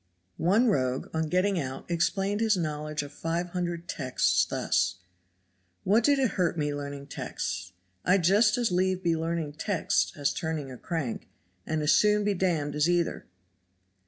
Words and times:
One 0.37 0.65
rogue 0.65 1.09
on 1.13 1.29
getting 1.29 1.59
out 1.59 1.85
explained 1.87 2.41
his 2.41 2.57
knowledge 2.57 3.03
of 3.03 3.11
five 3.13 3.49
hundred 3.49 3.87
texts 3.87 4.43
thus: 4.45 4.95
"What 5.83 6.03
did 6.03 6.17
it 6.17 6.31
hurt 6.31 6.57
me 6.57 6.73
learning 6.73 7.05
texts? 7.05 7.73
I'd 8.03 8.23
just 8.23 8.57
as 8.57 8.71
lieve 8.71 9.03
be 9.03 9.15
learning 9.15 9.53
texts 9.59 10.11
as 10.17 10.33
turning 10.33 10.71
a 10.71 10.77
crank, 10.79 11.29
and 11.67 11.83
as 11.83 11.91
soon 11.91 12.23
be 12.23 12.33
d 12.33 12.39
d 12.39 12.45
as 12.75 12.89
either." 12.89 13.27